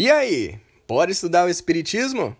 [0.00, 0.54] E aí,
[0.86, 2.36] pode estudar o Espiritismo?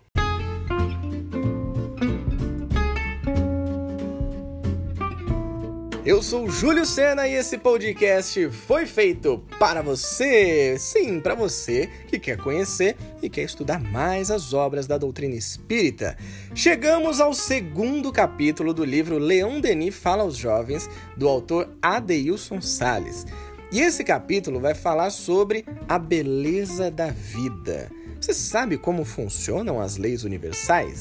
[6.05, 12.17] Eu sou Júlio Sena e esse podcast foi feito para você, sim, para você que
[12.17, 16.17] quer conhecer e quer estudar mais as obras da doutrina espírita.
[16.55, 23.25] Chegamos ao segundo capítulo do livro Leão Denis Fala aos Jovens, do autor Adeilson Sales.
[23.71, 27.91] E esse capítulo vai falar sobre a beleza da vida.
[28.19, 30.99] Você sabe como funcionam as leis universais?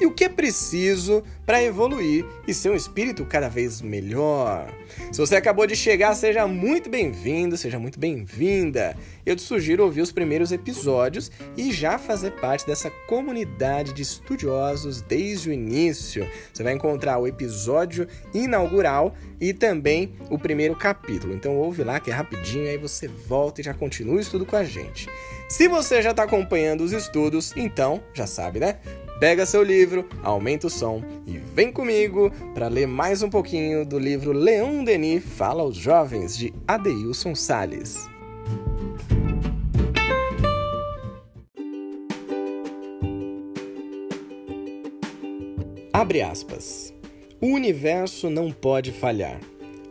[0.00, 4.72] E o que é preciso para evoluir e ser um espírito cada vez melhor.
[5.12, 8.96] Se você acabou de chegar, seja muito bem-vindo, seja muito bem-vinda.
[9.24, 15.00] Eu te sugiro ouvir os primeiros episódios e já fazer parte dessa comunidade de estudiosos
[15.02, 16.28] desde o início.
[16.52, 21.32] Você vai encontrar o episódio inaugural e também o primeiro capítulo.
[21.32, 24.56] Então ouve lá que é rapidinho, aí você volta e já continua o estudo com
[24.56, 25.08] a gente.
[25.48, 28.78] Se você já está acompanhando os estudos, então já sabe, né?
[29.18, 33.98] Pega seu livro, aumenta o som e vem comigo para ler mais um pouquinho do
[33.98, 37.96] livro Leão Denis Fala aos Jovens, de Adeilson Sales.
[45.90, 46.92] Abre aspas.
[47.40, 49.40] O universo não pode falhar.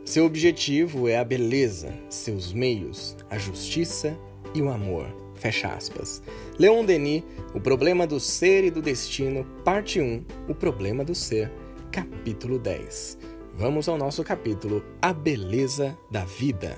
[0.06, 4.16] Seu objetivo é a beleza, seus meios, a justiça
[4.54, 5.25] e o amor.
[5.36, 6.22] Fecha aspas.
[6.58, 11.52] Leon Denis, O Problema do Ser e do Destino, Parte 1, O Problema do Ser,
[11.92, 13.18] capítulo 10.
[13.54, 16.76] Vamos ao nosso capítulo A Beleza da Vida.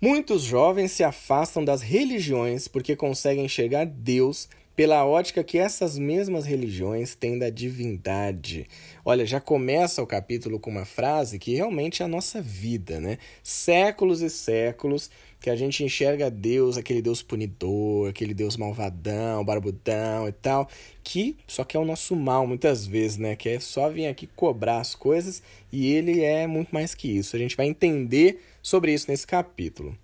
[0.00, 6.46] Muitos jovens se afastam das religiões porque conseguem enxergar Deus pela ótica que essas mesmas
[6.46, 8.68] religiões têm da divindade.
[9.04, 13.18] Olha, já começa o capítulo com uma frase que realmente é a nossa vida, né?
[13.42, 20.28] Séculos e séculos que a gente enxerga Deus, aquele Deus punidor, aquele Deus malvadão, barbudão
[20.28, 20.68] e tal,
[21.02, 23.34] que só quer o nosso mal muitas vezes, né?
[23.34, 25.42] Que é só vir aqui cobrar as coisas
[25.72, 27.34] e ele é muito mais que isso.
[27.34, 29.98] A gente vai entender sobre isso nesse capítulo.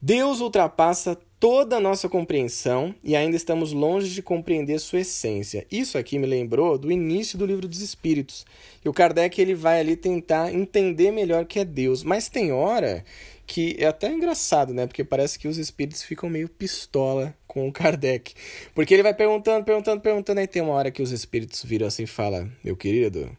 [0.00, 5.66] Deus ultrapassa toda a nossa compreensão e ainda estamos longe de compreender sua essência.
[5.70, 8.46] Isso aqui me lembrou do início do livro dos Espíritos.
[8.82, 13.04] E o Kardec ele vai ali tentar entender melhor que é Deus, mas tem hora
[13.46, 14.86] que é até engraçado, né?
[14.86, 18.32] Porque parece que os espíritos ficam meio pistola com o Kardec.
[18.74, 22.04] Porque ele vai perguntando, perguntando, perguntando, aí tem uma hora que os espíritos viram assim
[22.04, 23.30] e fala: "Meu querido,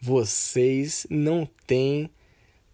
[0.00, 2.08] vocês não têm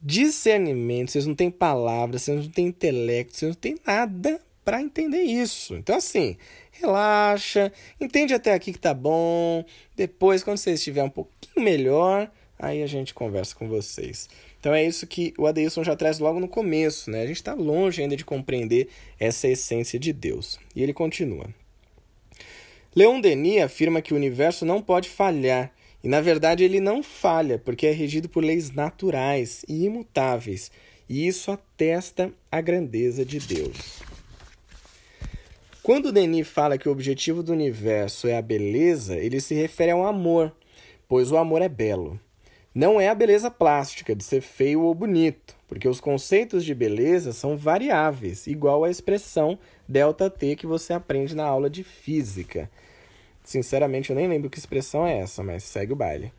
[0.00, 5.22] discernimento, vocês não têm palavras, vocês não têm intelecto, vocês não têm nada para entender
[5.22, 5.74] isso.
[5.74, 6.36] Então, assim,
[6.70, 9.64] relaxa, entende até aqui que tá bom.
[9.96, 14.28] Depois, quando você estiver um pouquinho melhor, aí a gente conversa com vocês.
[14.60, 17.22] Então é isso que o Adeilson já traz logo no começo, né?
[17.22, 20.60] A gente está longe ainda de compreender essa essência de Deus.
[20.74, 21.46] E ele continua.
[22.94, 25.72] Leon Denis afirma que o universo não pode falhar,
[26.04, 30.70] e na verdade ele não falha, porque é regido por leis naturais e imutáveis,
[31.08, 34.11] e isso atesta a grandeza de Deus.
[35.82, 40.06] Quando Denis fala que o objetivo do universo é a beleza, ele se refere ao
[40.06, 40.54] amor,
[41.08, 42.20] pois o amor é belo.
[42.72, 47.32] Não é a beleza plástica de ser feio ou bonito, porque os conceitos de beleza
[47.32, 52.70] são variáveis, igual à expressão ΔT que você aprende na aula de física.
[53.42, 56.32] Sinceramente, eu nem lembro que expressão é essa, mas segue o baile.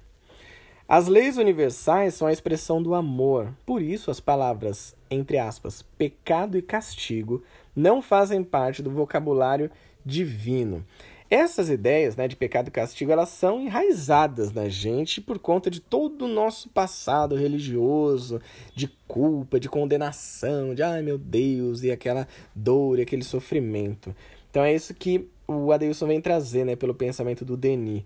[0.96, 6.56] As leis universais são a expressão do amor, por isso as palavras, entre aspas, pecado
[6.56, 7.42] e castigo
[7.76, 9.72] não fazem parte do vocabulário
[10.06, 10.86] divino.
[11.32, 15.80] Essas ideias né, de pecado e castigo elas são enraizadas na gente por conta de
[15.80, 18.40] todo o nosso passado religioso,
[18.76, 24.16] de culpa, de condenação, de ai meu Deus, e aquela dor e aquele sofrimento.
[24.52, 28.04] Então é isso que o Adeilson vem trazer né, pelo pensamento do Denis,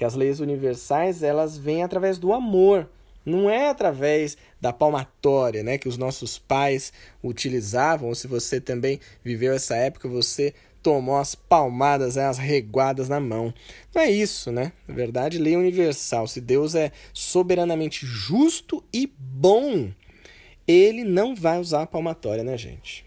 [0.00, 2.88] que as leis universais elas vêm através do amor,
[3.22, 6.90] não é através da palmatória, né, que os nossos pais
[7.22, 13.10] utilizavam, ou se você também viveu essa época, você tomou as palmadas, né, as reguadas
[13.10, 13.52] na mão.
[13.94, 14.72] Não é isso, né?
[14.88, 16.26] Na verdade, lei universal.
[16.26, 19.90] Se Deus é soberanamente justo e bom,
[20.66, 23.04] ele não vai usar a palmatória, né, gente?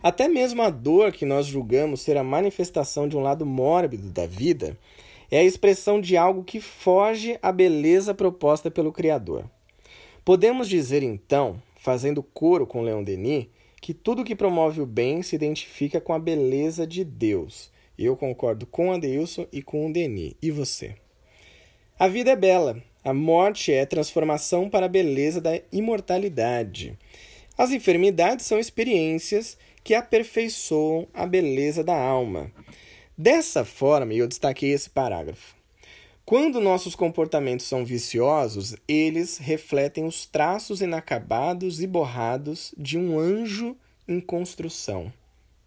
[0.00, 4.26] Até mesmo a dor que nós julgamos ser a manifestação de um lado mórbido da
[4.28, 4.78] vida
[5.32, 9.50] é a expressão de algo que foge à beleza proposta pelo Criador.
[10.22, 13.46] Podemos dizer então, fazendo coro com Leon Denis,
[13.80, 17.72] que tudo que promove o bem se identifica com a beleza de Deus.
[17.98, 20.34] Eu concordo com Adeilson e com o Denis.
[20.42, 20.96] E você?
[21.98, 22.82] A vida é bela.
[23.02, 26.96] A morte é transformação para a beleza da imortalidade.
[27.56, 32.52] As enfermidades são experiências que aperfeiçoam a beleza da alma.
[33.16, 35.54] Dessa forma, e eu destaquei esse parágrafo,
[36.24, 43.76] quando nossos comportamentos são viciosos, eles refletem os traços inacabados e borrados de um anjo
[44.08, 45.12] em construção.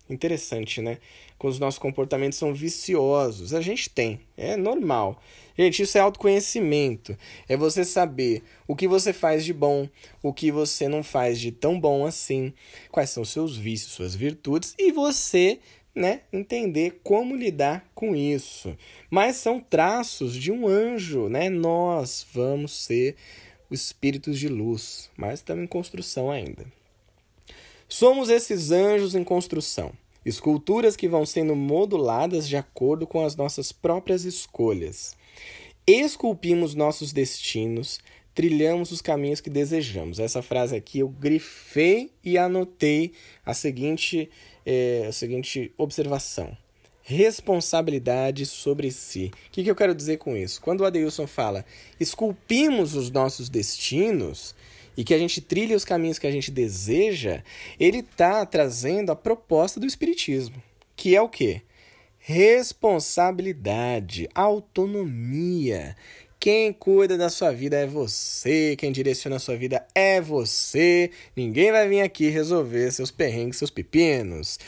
[0.09, 0.99] Interessante, né?
[1.37, 5.21] Quando os nossos comportamentos são viciosos, a gente tem, é normal.
[5.57, 7.17] Gente, isso é autoconhecimento.
[7.49, 9.89] É você saber o que você faz de bom,
[10.21, 12.53] o que você não faz de tão bom assim,
[12.91, 15.59] quais são seus vícios, suas virtudes e você
[15.95, 18.77] né, entender como lidar com isso.
[19.09, 21.49] Mas são traços de um anjo, né?
[21.49, 23.15] Nós vamos ser
[23.71, 26.65] espíritos de luz, mas estamos em construção ainda.
[27.87, 29.91] Somos esses anjos em construção,
[30.25, 35.15] esculturas que vão sendo moduladas de acordo com as nossas próprias escolhas.
[35.87, 37.99] Esculpimos nossos destinos,
[38.33, 40.19] trilhamos os caminhos que desejamos.
[40.19, 43.13] Essa frase aqui eu grifei e anotei
[43.45, 44.29] a seguinte
[44.65, 46.57] é, a seguinte observação.
[47.03, 49.31] Responsabilidade sobre si.
[49.47, 50.59] O que, que eu quero dizer com isso?
[50.59, 51.63] Quando o Adeilson fala
[51.99, 54.55] esculpimos os nossos destinos
[54.97, 57.43] e que a gente trilha os caminhos que a gente deseja,
[57.79, 60.55] ele está trazendo a proposta do Espiritismo,
[60.95, 61.61] que é o quê?
[62.17, 65.95] Responsabilidade, autonomia.
[66.45, 71.09] Quem cuida da sua vida é você, quem direciona a sua vida é você.
[71.35, 74.59] Ninguém vai vir aqui resolver seus perrengues, seus pepinos.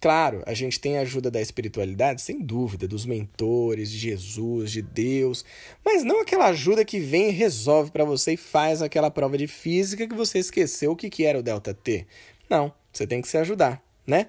[0.00, 4.80] Claro, a gente tem a ajuda da espiritualidade, sem dúvida, dos mentores, de Jesus, de
[4.80, 5.44] Deus,
[5.84, 9.46] mas não aquela ajuda que vem e resolve para você e faz aquela prova de
[9.46, 12.06] física que você esqueceu o que, que era o delta T.
[12.48, 14.28] Não, você tem que se ajudar, né?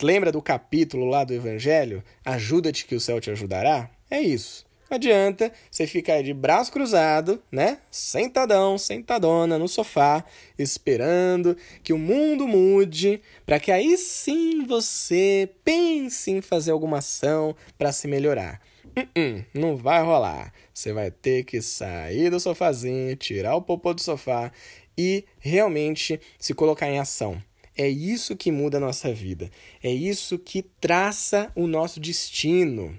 [0.00, 2.04] Lembra do capítulo lá do Evangelho?
[2.24, 3.90] Ajuda-te que o céu te ajudará?
[4.08, 4.65] É isso.
[4.88, 7.78] Adianta você ficar de braço cruzado, né?
[7.90, 10.24] Sentadão, sentadona no sofá,
[10.56, 17.56] esperando que o mundo mude, para que aí sim você pense em fazer alguma ação
[17.76, 18.60] para se melhorar.
[18.96, 20.52] Uh -uh, não vai rolar.
[20.72, 24.52] Você vai ter que sair do sofazinho, tirar o popô do sofá
[24.96, 27.42] e realmente se colocar em ação.
[27.76, 29.50] É isso que muda a nossa vida.
[29.82, 32.98] É isso que traça o nosso destino.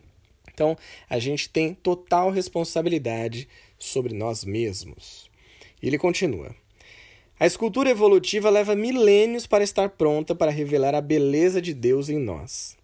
[0.58, 0.76] Então,
[1.08, 5.30] a gente tem total responsabilidade sobre nós mesmos.
[5.80, 6.56] Ele continua.
[7.40, 12.18] A escultura evolutiva leva milênios para estar pronta para revelar a beleza de Deus em
[12.18, 12.76] nós.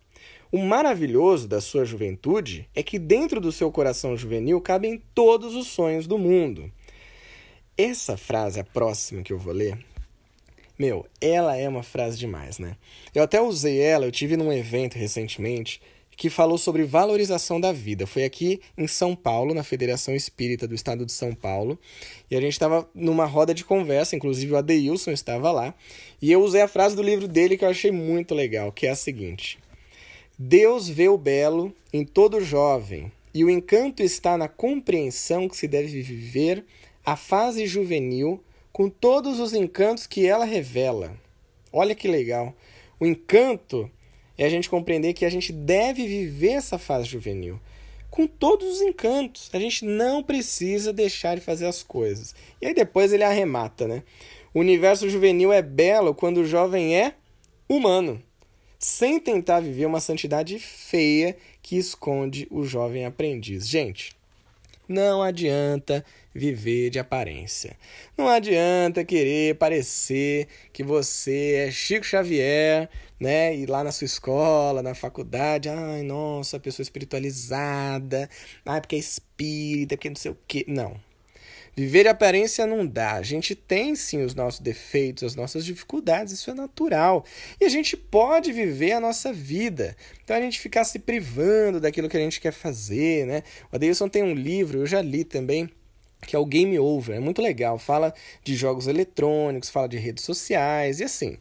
[0.52, 5.66] O maravilhoso da sua juventude é que dentro do seu coração juvenil cabem todos os
[5.66, 6.72] sonhos do mundo.
[7.75, 9.84] Essa frase, a próxima que eu vou ler,
[10.78, 12.78] meu, ela é uma frase demais, né?
[13.16, 15.81] Eu até usei ela, eu tive num evento recentemente
[16.15, 18.06] que falou sobre valorização da vida.
[18.06, 21.80] Foi aqui em São Paulo, na Federação Espírita do Estado de São Paulo,
[22.30, 25.74] e a gente estava numa roda de conversa, inclusive o Adeilson estava lá,
[26.21, 28.92] e eu usei a frase do livro dele que eu achei muito legal, que é
[28.92, 29.57] a seguinte:
[30.38, 35.68] Deus vê o belo em todo jovem, e o encanto está na compreensão que se
[35.68, 36.63] deve viver
[37.06, 41.13] a fase juvenil com todos os encantos que ela revela.
[41.71, 42.56] Olha que legal.
[43.00, 43.89] O encanto
[44.38, 47.59] é a gente compreender que a gente deve viver essa fase juvenil
[48.09, 49.50] com todos os encantos.
[49.53, 52.35] A gente não precisa deixar de fazer as coisas.
[52.62, 54.03] E aí depois ele arremata, né?
[54.53, 57.15] O universo juvenil é belo quando o jovem é
[57.68, 58.21] humano,
[58.77, 63.67] sem tentar viver uma santidade feia que esconde o jovem aprendiz.
[63.67, 64.15] Gente,
[64.88, 67.78] não adianta viver de aparência.
[68.18, 73.56] Não adianta querer parecer que você é Chico Xavier, né?
[73.56, 78.30] E lá na sua escola, na faculdade, ai, nossa, pessoa espiritualizada,
[78.66, 80.66] ai, porque é espírita, porque não sei o quê.
[80.68, 81.00] Não.
[81.75, 83.13] Viver de aparência não dá.
[83.13, 87.25] A gente tem sim os nossos defeitos, as nossas dificuldades, isso é natural.
[87.60, 89.96] E a gente pode viver a nossa vida.
[90.24, 93.44] Então a gente ficar se privando daquilo que a gente quer fazer, né?
[93.72, 95.68] O Adeilson tem um livro, eu já li também,
[96.22, 97.15] que é o Game Over.
[97.15, 97.80] É muito legal.
[97.80, 98.13] Fala
[98.44, 101.38] de jogos eletrônicos, fala de redes sociais e assim.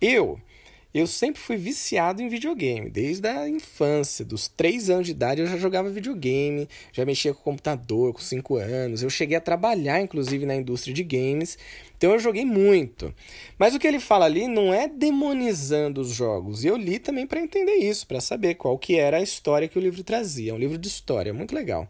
[0.00, 0.40] Eu
[0.94, 5.46] eu sempre fui viciado em videogame, desde a infância, dos 3 anos de idade eu
[5.46, 10.46] já jogava videogame, já mexia com computador com 5 anos, eu cheguei a trabalhar inclusive
[10.46, 11.58] na indústria de games,
[11.96, 13.14] então eu joguei muito.
[13.58, 17.40] Mas o que ele fala ali não é demonizando os jogos, eu li também para
[17.40, 20.58] entender isso, para saber qual que era a história que o livro trazia, é um
[20.58, 21.88] livro de história, muito legal.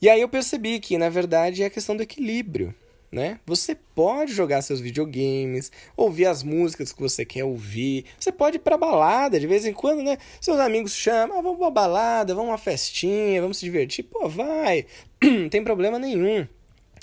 [0.00, 2.74] E aí eu percebi que, na verdade, é a questão do equilíbrio
[3.14, 3.38] né?
[3.46, 8.06] Você pode jogar seus videogames, ouvir as músicas que você quer ouvir.
[8.18, 10.18] Você pode ir pra balada de vez em quando, né?
[10.40, 14.02] Seus amigos chamam, ah, vamos pra balada, vamos uma festinha, vamos se divertir.
[14.02, 14.86] Pô, vai,
[15.22, 16.46] não tem problema nenhum.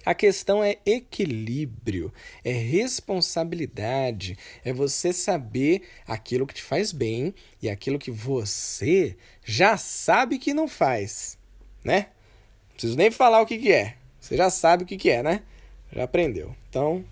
[0.03, 2.11] A questão é equilíbrio,
[2.43, 9.15] é responsabilidade, é você saber aquilo que te faz bem e aquilo que você
[9.45, 11.37] já sabe que não faz,
[11.83, 12.07] né?
[12.69, 13.95] Não preciso nem falar o que, que é.
[14.19, 15.43] Você já sabe o que, que é, né?
[15.93, 16.55] Já aprendeu.
[16.69, 17.03] Então,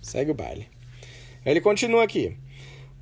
[0.00, 0.68] segue o baile.
[1.44, 2.36] Ele continua aqui.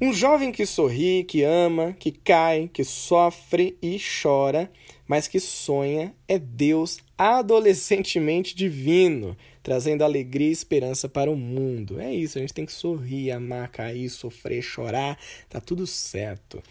[0.01, 4.71] Um jovem que sorri, que ama, que cai, que sofre e chora,
[5.09, 12.01] mas que sonha é Deus adolescentemente divino, trazendo alegria e esperança para o mundo.
[12.01, 15.19] É isso, a gente tem que sorrir, amar, cair, sofrer, chorar,
[15.49, 16.63] tá tudo certo.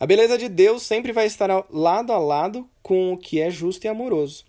[0.00, 3.84] A beleza de Deus sempre vai estar lado a lado com o que é justo
[3.84, 4.44] e amoroso.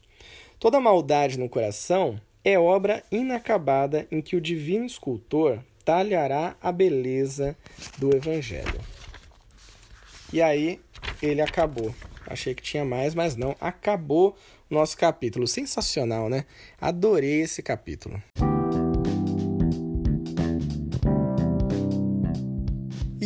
[0.60, 7.58] Toda maldade no coração é obra inacabada em que o divino escultor talhará a beleza
[7.98, 8.80] do Evangelho.
[10.32, 10.80] E aí
[11.22, 11.94] ele acabou.
[12.28, 13.56] Achei que tinha mais, mas não.
[13.60, 14.38] Acabou
[14.70, 15.48] o nosso capítulo.
[15.48, 16.46] Sensacional, né?
[16.80, 18.22] Adorei esse capítulo.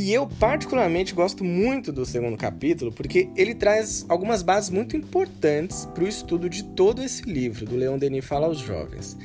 [0.09, 5.85] E eu, particularmente, gosto muito do segundo capítulo porque ele traz algumas bases muito importantes
[5.93, 9.15] para o estudo de todo esse livro do Leon Denis Fala aos Jovens.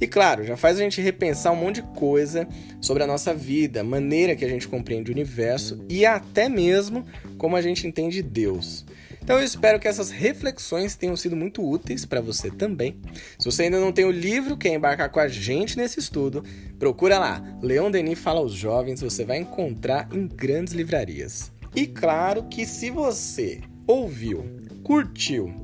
[0.00, 2.48] E claro, já faz a gente repensar um monte de coisa
[2.80, 7.06] sobre a nossa vida, maneira que a gente compreende o universo e até mesmo
[7.38, 8.84] como a gente entende Deus.
[9.22, 13.00] Então eu espero que essas reflexões tenham sido muito úteis para você também.
[13.38, 16.44] Se você ainda não tem o livro, quer embarcar com a gente nesse estudo,
[16.78, 17.42] procura lá.
[17.62, 21.52] Leon Denis fala aos jovens, você vai encontrar em grandes livrarias.
[21.74, 24.44] E claro que se você ouviu,
[24.82, 25.61] curtiu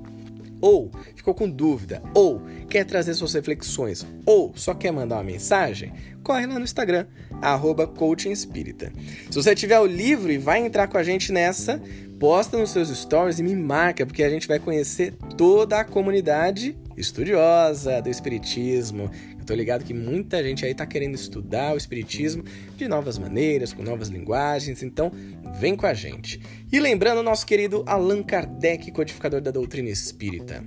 [0.60, 5.92] ou ficou com dúvida, ou quer trazer suas reflexões, ou só quer mandar uma mensagem,
[6.22, 7.06] corre lá no Instagram,
[7.40, 11.80] arroba Se você tiver o livro e vai entrar com a gente nessa,
[12.18, 16.76] posta nos seus stories e me marca, porque a gente vai conhecer toda a comunidade
[16.96, 19.10] estudiosa do Espiritismo.
[19.48, 22.44] Tô ligado que muita gente aí tá querendo estudar o Espiritismo
[22.76, 25.10] de novas maneiras, com novas linguagens, então
[25.58, 26.38] vem com a gente.
[26.70, 30.62] E lembrando nosso querido Allan Kardec, codificador da doutrina espírita.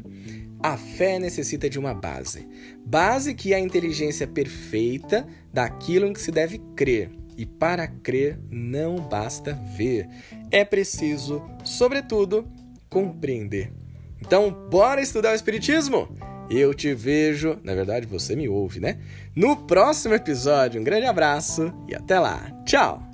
[0.63, 2.47] A fé necessita de uma base.
[2.83, 7.11] Base que é a inteligência perfeita daquilo em que se deve crer.
[7.38, 10.09] E para crer não basta ver,
[10.50, 12.47] é preciso, sobretudo,
[12.89, 13.71] compreender.
[14.19, 16.09] Então, bora estudar o Espiritismo?
[16.53, 18.98] Eu te vejo, na verdade você me ouve, né?
[19.34, 20.81] No próximo episódio.
[20.81, 22.51] Um grande abraço e até lá.
[22.65, 23.10] Tchau!